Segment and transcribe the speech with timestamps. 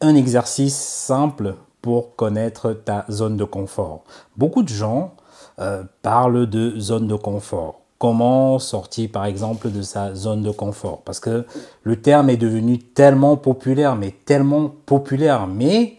[0.00, 4.04] un exercice simple pour connaître ta zone de confort.
[4.36, 5.14] Beaucoup de gens
[5.58, 7.80] euh, parlent de zone de confort.
[7.98, 11.02] Comment sortir par exemple de sa zone de confort?
[11.02, 11.44] Parce que
[11.82, 15.98] le terme est devenu tellement populaire, mais tellement populaire, mais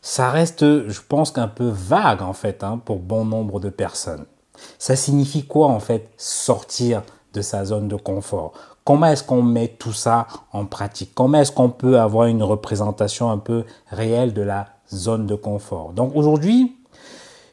[0.00, 4.24] ça reste, je pense qu'un peu vague en fait hein, pour bon nombre de personnes.
[4.78, 7.02] Ça signifie quoi en fait sortir
[7.34, 8.52] de sa zone de confort?
[8.84, 11.12] Comment est-ce qu'on met tout ça en pratique?
[11.14, 15.92] Comment est-ce qu'on peut avoir une représentation un peu réelle de la zone de confort?
[15.92, 16.76] Donc aujourd'hui,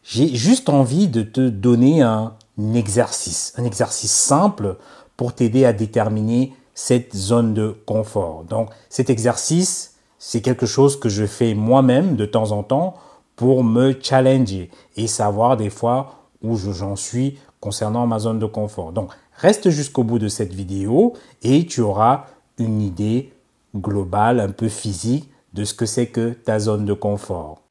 [0.04, 2.34] j'ai juste envie de te donner un
[2.74, 4.78] exercice, un exercice simple
[5.18, 8.44] pour t'aider à déterminer cette zone de confort.
[8.46, 12.96] Donc cet exercice, c'est quelque chose que je fais moi-même de temps en temps
[13.36, 18.94] pour me challenger et savoir des fois où j'en suis concernant ma zone de confort.
[19.40, 22.26] Reste jusqu'au bout de cette vidéo et tu auras
[22.58, 23.32] une idée
[23.74, 27.62] globale, un peu physique de ce que c'est que ta zone de confort.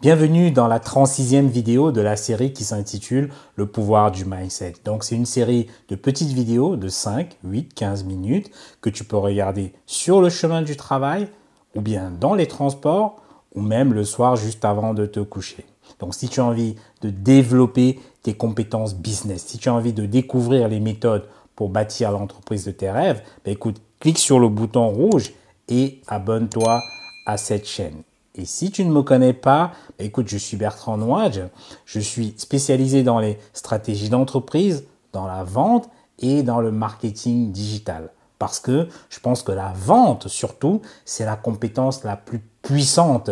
[0.00, 4.74] Bienvenue dans la 36e vidéo de la série qui s'intitule Le pouvoir du mindset.
[4.84, 9.18] Donc c'est une série de petites vidéos de 5, 8, 15 minutes que tu peux
[9.18, 11.28] regarder sur le chemin du travail
[11.76, 13.22] ou bien dans les transports
[13.54, 15.64] ou même le soir juste avant de te coucher.
[15.98, 20.06] Donc si tu as envie de développer tes compétences business, si tu as envie de
[20.06, 21.26] découvrir les méthodes
[21.56, 25.32] pour bâtir l'entreprise de tes rêves, ben écoute, clique sur le bouton rouge
[25.68, 26.80] et abonne-toi
[27.26, 28.02] à cette chaîne.
[28.34, 31.42] Et si tu ne me connais pas, bah, écoute, je suis Bertrand Nouage.
[31.84, 38.10] Je suis spécialisé dans les stratégies d'entreprise, dans la vente et dans le marketing digital.
[38.40, 43.30] Parce que je pense que la vente, surtout, c'est la compétence la plus puissante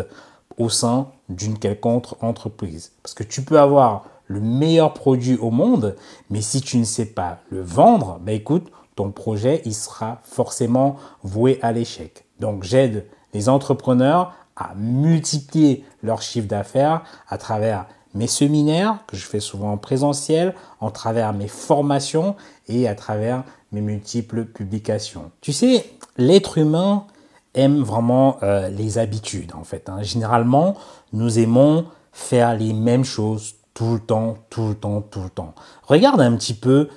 [0.59, 2.92] au sein d'une quelconque entreprise.
[3.03, 5.97] Parce que tu peux avoir le meilleur produit au monde,
[6.28, 10.97] mais si tu ne sais pas le vendre, bah écoute, ton projet, il sera forcément
[11.22, 12.27] voué à l'échec.
[12.39, 19.25] Donc j'aide les entrepreneurs à multiplier leur chiffre d'affaires à travers mes séminaires que je
[19.25, 25.31] fais souvent en présentiel, en travers mes formations et à travers mes multiples publications.
[25.41, 25.84] Tu sais,
[26.17, 27.06] l'être humain
[27.55, 29.89] aime vraiment euh, les habitudes en fait.
[29.89, 30.03] Hein.
[30.03, 30.77] Généralement,
[31.12, 35.55] nous aimons faire les mêmes choses tout le temps, tout le temps, tout le temps.
[35.84, 36.89] Regarde un petit peu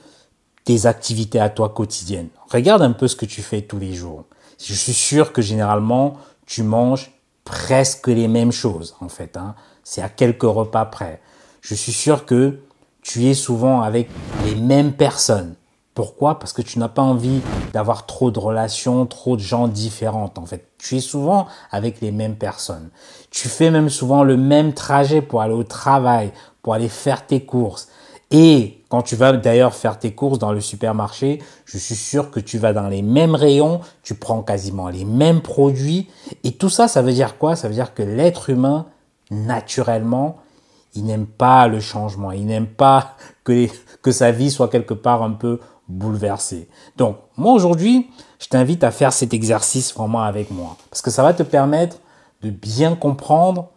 [0.64, 2.30] tes activités à toi quotidiennes.
[2.50, 4.26] Regarde un peu ce que tu fais tous les jours.
[4.64, 7.12] Je suis sûr que généralement, tu manges
[7.44, 9.38] presque les mêmes choses en fait.
[9.38, 9.56] Hein.
[9.84, 11.22] C'est à quelques repas près.
[11.62, 12.60] Je suis sûr que
[13.02, 14.10] tu es souvent avec
[14.46, 15.56] les mêmes personnes.
[16.02, 16.40] Pourquoi?
[16.40, 17.42] Parce que tu n'as pas envie
[17.74, 20.66] d'avoir trop de relations, trop de gens différentes en fait.
[20.80, 22.90] Tu es souvent avec les mêmes personnes.
[23.30, 26.32] Tu fais même souvent le même trajet pour aller au travail,
[26.64, 27.88] pour aller faire tes courses.
[28.32, 32.40] Et quand tu vas d'ailleurs faire tes courses dans le supermarché, je suis sûr que
[32.40, 36.10] tu vas dans les mêmes rayons, tu prends quasiment les mêmes produits.
[36.44, 37.56] Et tout ça, ça veut dire quoi?
[37.56, 38.88] Ça veut dire que l'être humain,
[39.30, 40.38] naturellement,
[40.96, 43.68] il n'aime pas le changement, il n'aime pas que,
[44.02, 45.60] que sa vie soit quelque part un peu
[45.92, 46.68] bouleversée.
[46.98, 48.10] Donc, moi aujourd'hui,
[48.40, 50.78] je t'invite à faire cet exercice vraiment avec moi.
[50.90, 51.98] Parce que ça va te permettre
[52.42, 53.70] de bien comprendre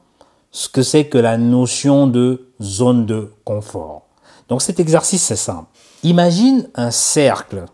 [0.50, 4.02] ce que c'est que la notion de zone de confort.
[4.48, 5.66] Donc cet exercice, c'est simple.
[6.02, 7.64] Imagine un cercle.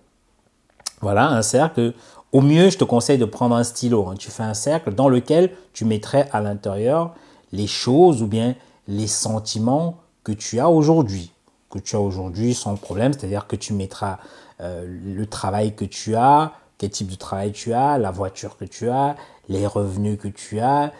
[1.00, 1.92] Voilà, un cercle.
[2.32, 4.08] Au mieux, je te conseille de prendre un stylo.
[4.08, 4.14] Hein.
[4.18, 7.14] Tu fais un cercle dans lequel tu mettrais à l'intérieur
[7.52, 8.54] les choses ou bien
[8.88, 11.32] les sentiments que tu as aujourd'hui.
[11.70, 14.18] Que tu as aujourd'hui sans problème, c'est-à-dire que tu mettras
[14.60, 18.64] euh, le travail que tu as, quel type de travail tu as, la voiture que
[18.64, 19.16] tu as,
[19.48, 20.92] les revenus que tu as,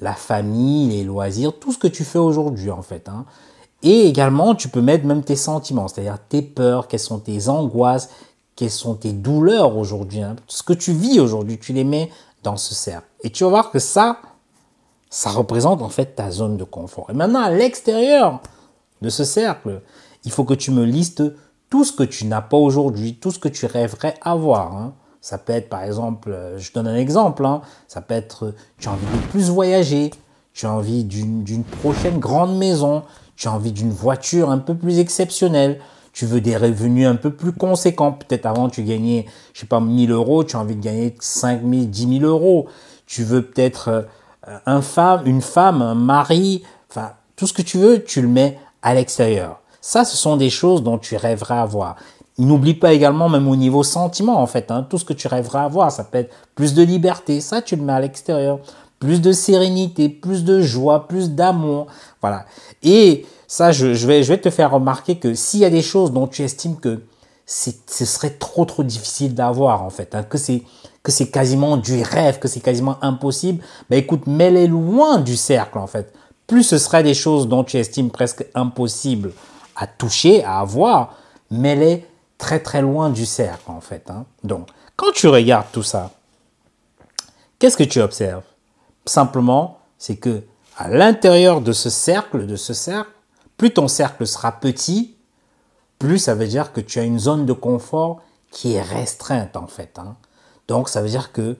[0.00, 3.08] la famille, les loisirs, tout ce que tu fais aujourd'hui en fait.
[3.08, 3.24] Hein.
[3.82, 8.10] Et également, tu peux mettre même tes sentiments, c'est-à-dire tes peurs, quelles sont tes angoisses,
[8.54, 10.22] quelles sont tes douleurs aujourd'hui.
[10.22, 10.36] Hein.
[10.46, 12.10] Ce que tu vis aujourd'hui, tu les mets
[12.42, 13.06] dans ce cercle.
[13.22, 14.18] Et tu vas voir que ça,
[15.10, 17.06] ça représente en fait ta zone de confort.
[17.10, 18.40] Et maintenant, à l'extérieur
[19.00, 19.82] de ce cercle,
[20.24, 21.22] il faut que tu me listes
[21.70, 24.76] tout ce que tu n'as pas aujourd'hui, tout ce que tu rêverais avoir.
[24.76, 24.94] Hein.
[25.20, 27.62] Ça peut être par exemple, euh, je donne un exemple, hein.
[27.88, 30.10] ça peut être tu as envie de plus voyager,
[30.52, 33.04] tu as envie d'une prochaine grande maison,
[33.36, 35.80] tu as envie d'une voiture un peu plus exceptionnelle,
[36.12, 38.12] tu veux des revenus un peu plus conséquents.
[38.12, 41.88] Peut-être avant, tu gagnais, je sais pas, 1000 euros, tu as envie de gagner 5000,
[41.88, 42.66] 10 000 euros.
[43.06, 44.02] Tu veux peut-être euh,
[44.66, 48.58] un femme, une femme, un mari, enfin, tout ce que tu veux, tu le mets
[48.82, 49.61] à l'extérieur.
[49.82, 51.96] Ça, ce sont des choses dont tu rêverais avoir.
[52.38, 55.58] N'oublie pas également, même au niveau sentiment, en fait, hein, tout ce que tu rêverais
[55.58, 58.60] avoir, ça peut être plus de liberté, ça, tu le mets à l'extérieur
[58.98, 61.88] plus de sérénité, plus de joie, plus d'amour.
[62.20, 62.46] Voilà.
[62.84, 66.10] Et Ça, je, vais, je vais te faire remarquer que s'il y a des choses
[66.10, 67.02] dont tu estimes que
[67.44, 67.72] ce
[68.06, 70.62] serait trop trop difficile d'avoir en fait, hein, que c'est
[71.02, 75.78] que c'est quasiment du rêve, que c'est quasiment impossible, ben écoute, mets-les loin du cercle
[75.78, 76.14] en fait.
[76.46, 79.32] Plus ce serait des choses dont tu estimes presque impossible
[79.76, 81.16] à toucher, à avoir,
[81.50, 82.06] mets-les
[82.38, 84.10] très très loin du cercle en fait.
[84.10, 84.24] Hein.
[84.44, 86.10] Donc, quand tu regardes tout ça,
[87.58, 88.42] qu'est-ce que tu observes?
[89.06, 90.42] Simplement, c'est que
[90.76, 93.10] à l'intérieur de ce cercle, de ce cercle,
[93.56, 95.16] plus ton cercle sera petit,
[95.98, 98.20] plus ça veut dire que tu as une zone de confort
[98.50, 99.98] qui est restreinte en fait.
[99.98, 100.16] Hein.
[100.68, 101.56] Donc ça veut dire que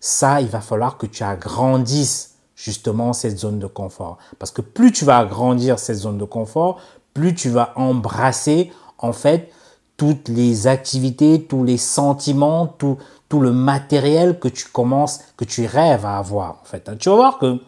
[0.00, 4.18] ça, il va falloir que tu agrandisses justement cette zone de confort.
[4.38, 6.80] Parce que plus tu vas agrandir cette zone de confort,
[7.14, 9.52] plus tu vas embrasser en fait
[9.96, 12.98] toutes les activités, tous les sentiments, tout,
[13.28, 16.90] tout le matériel que tu commences, que tu rêves à avoir en fait.
[16.98, 17.60] Tu vas voir que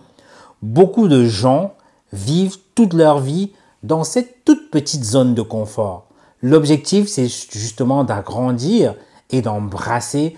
[0.62, 1.75] beaucoup de gens
[2.12, 3.52] vivent toute leur vie
[3.82, 6.06] dans cette toute petite zone de confort.
[6.43, 8.94] L'objectif, c'est justement d'agrandir
[9.31, 10.37] et d'embrasser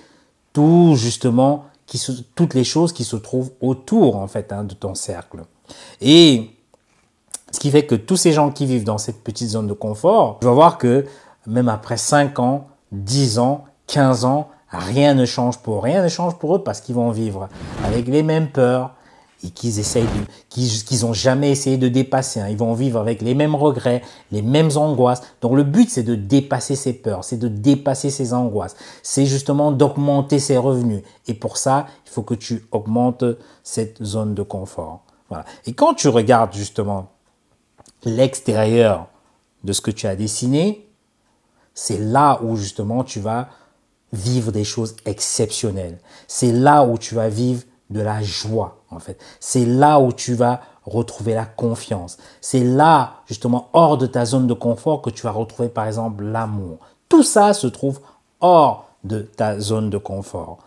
[0.53, 1.65] tout justement
[2.35, 5.45] toutes les choses qui se trouvent autour en fait hein, de ton cercle.
[6.01, 6.51] Et
[7.51, 10.39] ce qui fait que tous ces gens qui vivent dans cette petite zone de confort,
[10.41, 11.05] tu vas voir que
[11.47, 15.81] même après 5 ans, 10 ans, 15 ans, rien ne change pour eux.
[15.81, 17.49] Rien ne change pour eux parce qu'ils vont vivre
[17.85, 18.97] avec les mêmes peurs,
[19.45, 20.07] et qu'ils essayent
[20.49, 22.41] qu'ils ont jamais essayé de dépasser.
[22.41, 22.49] Hein.
[22.49, 24.03] Ils vont vivre avec les mêmes regrets,
[24.33, 25.23] les mêmes angoisses.
[25.41, 28.77] Donc le but, c'est de dépasser ces peurs, c'est de dépasser ces angoisses.
[29.03, 31.03] C'est justement d'augmenter ses revenus.
[31.27, 33.25] Et pour ça, il faut que tu augmentes
[33.63, 35.03] cette zone de confort.
[35.29, 35.45] Voilà.
[35.67, 37.11] Et quand tu regardes justement
[38.05, 39.07] l'extérieur
[39.65, 40.89] de ce que tu as dessiné,
[41.75, 43.49] c'est là où justement tu vas
[44.13, 45.99] vivre des choses exceptionnelles.
[46.27, 49.21] C'est là où tu vas vivre de la joie, en fait.
[49.41, 52.17] C'est là où tu vas retrouver la confiance.
[52.41, 56.25] C'est là, justement, hors de ta zone de confort que tu vas retrouver, par exemple,
[56.25, 56.79] l'amour.
[57.09, 58.01] Tout ça se trouve
[58.41, 60.59] hors de ta zone de confort.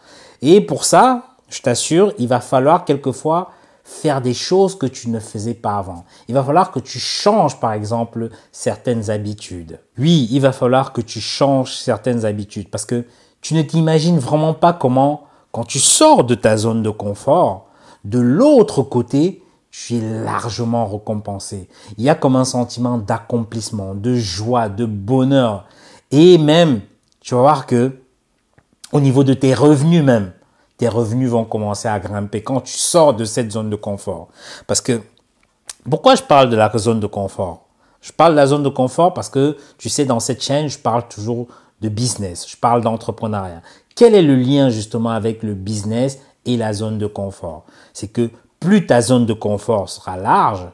[0.42, 3.52] Et pour ça, je t'assure, il va falloir quelquefois
[3.90, 6.06] faire des choses que tu ne faisais pas avant.
[6.28, 9.80] Il va falloir que tu changes, par exemple, certaines habitudes.
[9.98, 13.06] Oui, il va falloir que tu changes certaines habitudes parce que
[13.42, 17.68] tu ne t'imagines vraiment pas comment quand tu sors de ta zone de confort,
[18.06, 21.68] de l'autre côté, tu es largement récompensé.
[21.98, 25.66] Il y a comme un sentiment d'accomplissement, de joie, de bonheur.
[26.12, 26.82] Et même,
[27.22, 28.00] tu vas voir que
[28.92, 30.32] au niveau de tes revenus même,
[30.80, 34.30] tes revenus vont commencer à grimper quand tu sors de cette zone de confort.
[34.66, 35.02] Parce que,
[35.88, 37.66] pourquoi je parle de la zone de confort?
[38.02, 40.80] Je parle de la zone de confort parce que, tu sais, dans cette chaîne, je
[40.80, 41.48] parle toujours
[41.82, 43.62] de business, je parle d'entrepreneuriat.
[43.94, 47.66] Quel est le lien justement avec le business et la zone de confort?
[47.94, 48.30] C'est que
[48.62, 50.66] plus ta zone de confort sera large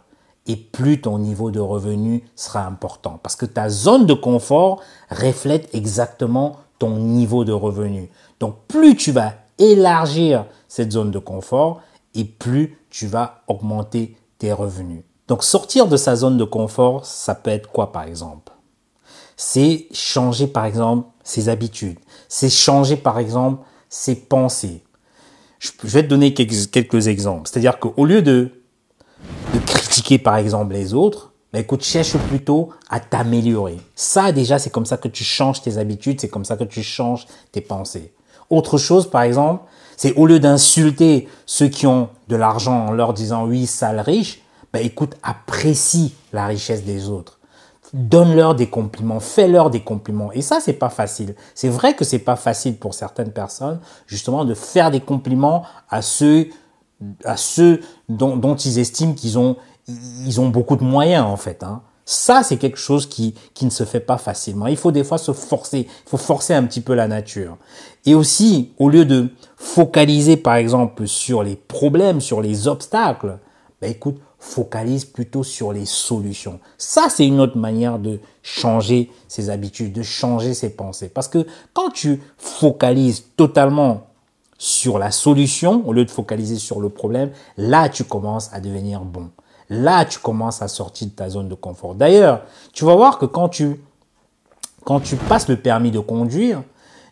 [0.45, 3.19] et plus ton niveau de revenu sera important.
[3.23, 8.11] Parce que ta zone de confort reflète exactement ton niveau de revenu.
[8.39, 11.81] Donc plus tu vas élargir cette zone de confort
[12.13, 15.03] et plus tu vas augmenter tes revenus.
[15.27, 18.51] Donc sortir de sa zone de confort, ça peut être quoi par exemple?
[19.37, 21.99] C'est changer par exemple ses habitudes,
[22.29, 24.83] c'est changer par exemple ses pensées.
[25.59, 27.49] Je vais te donner quelques, exemples.
[27.49, 28.51] C'est-à-dire qu'au lieu de,
[29.65, 33.77] critiquer par exemple les autres, bah écoute, cherche plutôt à t'améliorer.
[33.95, 36.83] Ça déjà, c'est comme ça que tu changes tes habitudes, c'est comme ça que tu
[36.83, 38.13] changes tes pensées.
[38.49, 39.63] Autre chose, par exemple,
[39.97, 44.41] c'est au lieu d'insulter ceux qui ont de l'argent en leur disant oui, sale riche,
[44.73, 47.39] bah écoute, apprécie la richesse des autres
[47.95, 50.31] donne-leur des compliments, fais-leur des compliments.
[50.33, 51.33] Et ça, c'est pas facile.
[51.53, 56.01] C'est vrai que c'est pas facile pour certaines personnes, justement, de faire des compliments à
[56.01, 56.49] ceux,
[58.09, 59.55] dont, ils estiment qu'ils ont,
[59.87, 61.63] ils ont beaucoup de moyens, en fait.
[61.63, 61.81] Hein.
[62.05, 64.67] Ça, c'est quelque chose qui, qui ne se fait pas facilement.
[64.67, 65.87] Il faut des fois se forcer.
[66.05, 67.57] Il faut forcer un petit peu la nature.
[68.05, 73.39] Et aussi, au lieu de focaliser, par exemple, sur les problèmes, sur les obstacles,
[73.81, 76.59] ben écoute, focalise plutôt sur les solutions.
[76.77, 81.09] Ça, c'est une autre manière de changer ses habitudes, de changer ses pensées.
[81.09, 84.07] Parce que quand tu focalises totalement
[84.57, 89.01] sur la solution au lieu de focaliser sur le problème, là, tu commences à devenir
[89.01, 89.31] bon.
[89.69, 91.95] Là, tu commences à sortir de ta zone de confort.
[91.95, 92.41] D'ailleurs,
[92.73, 93.81] tu vas voir que quand tu,
[94.83, 96.61] quand tu passes le permis de conduire,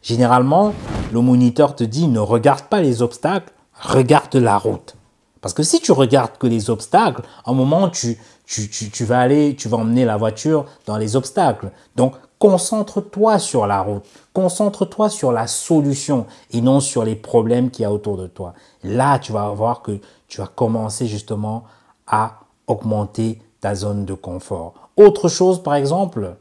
[0.01, 0.73] généralement,
[1.11, 4.95] le moniteur te dit ne regarde pas les obstacles, regarde la route.
[5.41, 9.19] Parce que si tu regardes que les obstacles, à un moment, tu, tu, tu, vas
[9.19, 11.71] aller, tu vas emmener la voiture dans les obstacles.
[11.97, 14.05] Donc, concentre-toi sur la route.
[14.33, 18.53] Concentre-toi sur la solution et non sur les problèmes qu'il y a autour de toi.
[18.83, 21.65] Là, tu vas voir que tu vas commencer justement
[22.07, 24.73] à augmenter ta zone de confort.
[24.97, 26.35] Autre chose, par exemple,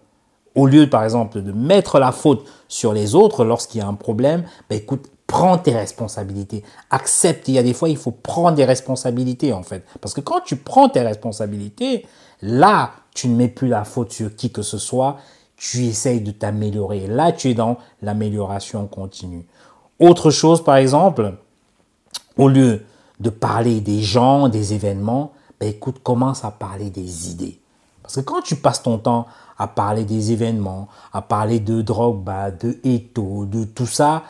[0.55, 3.95] au lieu, par exemple, de mettre la faute sur les autres lorsqu'il y a un
[3.95, 6.63] problème, ben écoute, prends tes responsabilités.
[6.91, 7.49] Accepte.
[7.49, 9.85] Il y a des fois, il faut prendre des responsabilités, en fait.
[10.01, 12.07] Parce que quand tu prends tes responsabilités,
[12.43, 15.17] là, tu ne mets plus la faute sur qui que ce soit.
[15.57, 17.07] Tu essayes de t'améliorer.
[17.07, 19.47] Là, tu es dans l'amélioration continue.
[19.99, 21.35] Autre chose, par exemple,
[22.37, 22.83] au lieu
[23.21, 27.61] de parler des gens, des événements, ben écoute, commence à parler des idées.
[28.03, 32.51] Parce que quand tu passes ton temps à parler des événements, à parler de Drogba,
[32.51, 34.25] de Eto, de tout ça,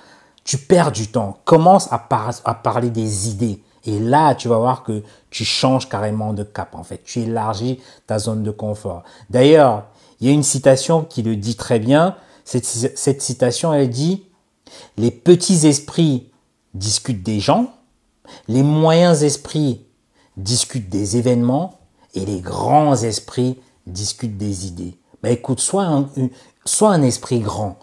[0.44, 1.38] tu perds du temps.
[1.46, 3.62] Commence à, parler des idées.
[3.86, 7.02] Et là, tu vas voir que tu changes carrément de cap, en fait.
[7.02, 9.02] Tu élargis ta zone de confort.
[9.30, 9.86] D'ailleurs,
[10.20, 12.14] il y a une citation qui le dit très bien.
[12.44, 14.26] Cette, cette citation, elle dit,
[14.98, 16.30] les petits esprits
[16.74, 17.72] discutent des gens,
[18.48, 19.86] les moyens esprits
[20.36, 21.78] discutent des événements
[22.14, 24.98] et les grands esprits discutent des idées.
[25.22, 26.08] Ben écoute, sois un,
[26.64, 27.78] sois un esprit grand.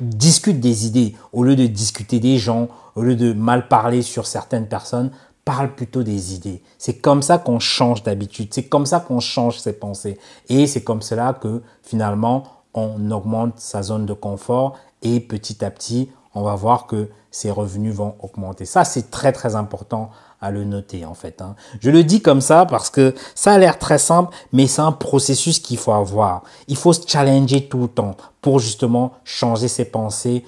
[0.00, 4.26] Discute des idées au lieu de discuter des gens, au lieu de mal parler sur
[4.26, 5.10] certaines personnes.
[5.44, 6.62] Parle plutôt des idées.
[6.76, 8.52] C'est comme ça qu'on change d'habitude.
[8.52, 10.18] C'est comme ça qu'on change ses pensées.
[10.48, 15.70] Et c'est comme cela que finalement on augmente sa zone de confort et petit à
[15.70, 18.64] petit on va voir que ses revenus vont augmenter.
[18.64, 21.42] Ça, c'est très très important à le noter en fait.
[21.42, 21.56] Hein.
[21.80, 24.92] Je le dis comme ça parce que ça a l'air très simple, mais c'est un
[24.92, 26.42] processus qu'il faut avoir.
[26.68, 30.44] Il faut se challenger tout le temps pour justement changer ses pensées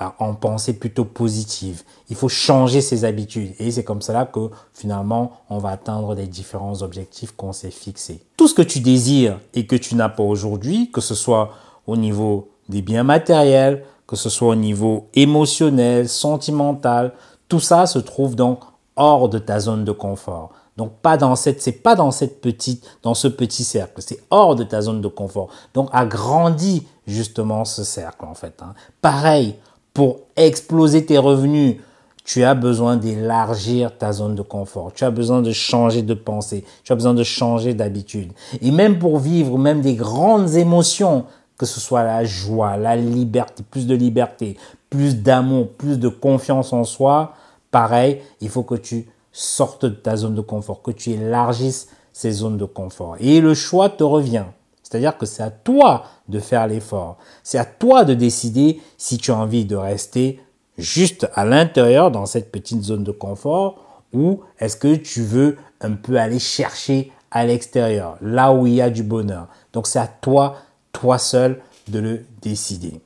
[0.00, 1.82] euh, en pensée plutôt positive.
[2.08, 6.26] Il faut changer ses habitudes et c'est comme cela que finalement on va atteindre les
[6.26, 8.22] différents objectifs qu'on s'est fixés.
[8.36, 11.50] Tout ce que tu désires et que tu n'as pas aujourd'hui, que ce soit
[11.86, 17.12] au niveau des biens matériels, que ce soit au niveau émotionnel, sentimental,
[17.48, 18.60] tout ça se trouve donc
[18.96, 20.50] hors de ta zone de confort.
[20.76, 24.56] Donc pas dans cette, c'est pas dans cette petite, dans ce petit cercle, c'est hors
[24.56, 25.48] de ta zone de confort.
[25.74, 28.62] Donc agrandis justement ce cercle en fait.
[28.62, 28.74] Hein.
[29.02, 29.56] Pareil,
[29.92, 31.76] pour exploser tes revenus,
[32.24, 34.92] tu as besoin d'élargir ta zone de confort.
[34.94, 36.64] Tu as besoin de changer de pensée.
[36.84, 38.32] Tu as besoin de changer d'habitude.
[38.60, 41.24] Et même pour vivre même des grandes émotions,
[41.62, 44.56] que ce soit la joie, la liberté, plus de liberté,
[44.90, 47.34] plus d'amour, plus de confiance en soi,
[47.70, 52.32] pareil, il faut que tu sortes de ta zone de confort, que tu élargisses ces
[52.32, 53.14] zones de confort.
[53.20, 54.46] Et le choix te revient.
[54.82, 57.18] C'est-à-dire que c'est à toi de faire l'effort.
[57.44, 60.40] C'est à toi de décider si tu as envie de rester
[60.78, 65.92] juste à l'intérieur dans cette petite zone de confort ou est-ce que tu veux un
[65.92, 69.46] peu aller chercher à l'extérieur, là où il y a du bonheur.
[69.72, 70.56] Donc c'est à toi
[70.92, 73.00] toi seul de le décider.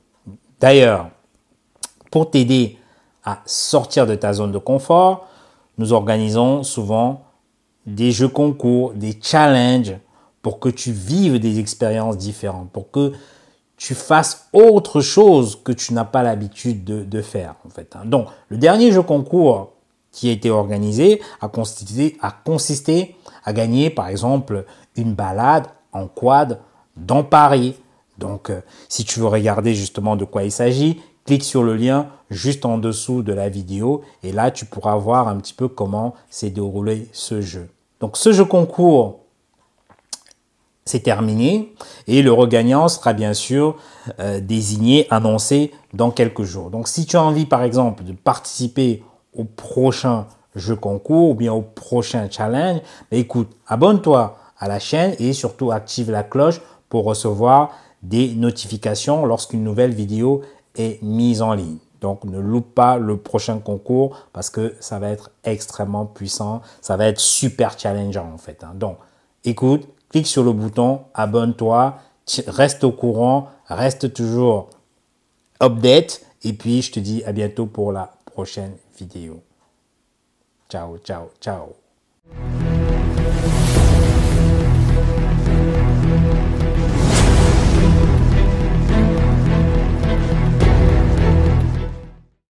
[0.59, 1.09] D'ailleurs,
[2.11, 2.77] pour t'aider
[3.23, 5.27] à sortir de ta zone de confort,
[5.77, 7.23] nous organisons souvent
[7.85, 9.95] des jeux concours, des challenges
[10.41, 13.13] pour que tu vives des expériences différentes, pour que
[13.77, 17.55] tu fasses autre chose que tu n'as pas l'habitude de, faire.
[17.93, 18.05] Hein.
[18.05, 19.73] Donc, le dernier jeu concours
[20.11, 23.15] qui a été organisé a consisté
[23.45, 24.65] à gagner, par exemple,
[24.95, 26.59] une balade en quad
[26.97, 27.75] dans Paris.
[28.17, 32.07] Donc, euh, si tu veux regarder justement de quoi il s'agit, clique sur le lien
[32.29, 36.15] juste en dessous de la vidéo et là, tu pourras voir un petit peu comment
[36.29, 37.69] s'est déroulé ce jeu.
[37.99, 39.19] Donc, ce jeu concours,
[40.85, 41.73] c'est terminé
[42.07, 43.75] et le regagnant sera bien sûr
[44.19, 46.69] euh, désigné, annoncé dans quelques jours.
[46.69, 51.53] Donc, si tu as envie, par exemple, de participer au prochain jeu concours ou bien
[51.53, 52.79] au prochain challenge,
[53.11, 57.71] bah, écoute, abonne-toi à la chaîne et surtout active la cloche pour recevoir
[58.03, 60.41] des notifications lorsqu'une nouvelle vidéo
[60.75, 61.77] est mise en ligne.
[62.01, 66.95] Donc ne loupe pas le prochain concours parce que ça va être extrêmement puissant, ça
[66.95, 68.63] va être super challengeant en fait.
[68.63, 68.73] Hein.
[68.75, 68.97] Donc
[69.43, 71.97] écoute, clique sur le bouton, abonne-toi,
[72.47, 74.69] reste au courant, reste toujours
[75.61, 79.41] update et puis je te dis à bientôt pour la prochaine vidéo.
[80.69, 81.86] Ciao, ciao, ciao.